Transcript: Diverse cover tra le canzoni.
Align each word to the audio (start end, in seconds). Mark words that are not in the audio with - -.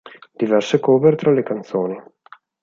Diverse 0.43 0.79
cover 0.79 1.15
tra 1.15 1.31
le 1.31 1.43
canzoni. 1.43 2.01